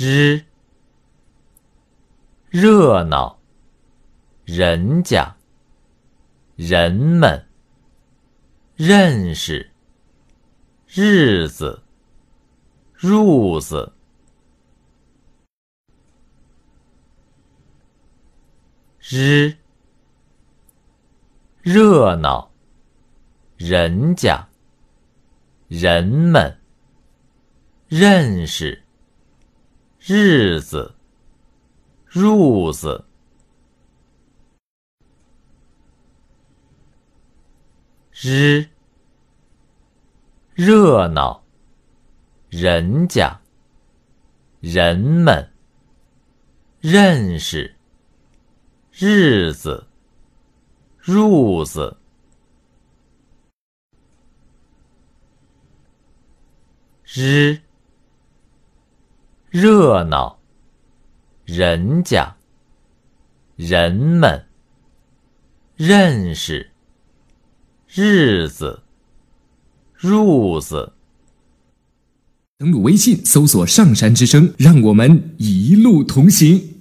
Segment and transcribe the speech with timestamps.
[0.00, 0.44] 日，
[2.50, 3.40] 热闹，
[4.44, 5.36] 人家，
[6.54, 7.48] 人们，
[8.76, 9.72] 认识，
[10.86, 11.82] 日子，
[12.96, 13.92] 褥子，
[19.00, 19.56] 日，
[21.60, 22.52] 热闹，
[23.56, 24.48] 人家，
[25.66, 26.56] 人们，
[27.88, 28.84] 认识。
[30.00, 30.94] 日子，
[32.08, 33.04] 褥子，
[38.12, 38.68] 日，
[40.54, 41.42] 热闹，
[42.48, 43.40] 人家，
[44.60, 45.52] 人们，
[46.80, 47.74] 认识，
[48.92, 49.86] 日子，
[51.02, 51.96] 褥子，
[57.04, 57.67] 日。
[59.60, 60.38] 热闹，
[61.44, 62.36] 人家，
[63.56, 64.46] 人们，
[65.74, 66.70] 认识，
[67.88, 68.84] 日子，
[69.98, 70.92] 褥子。
[72.58, 76.77] 登录微信，搜索“上山之声”，让我们一路同行。